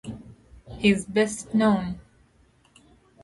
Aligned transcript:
His 0.79 1.05
best 1.05 1.53
known. 1.53 1.99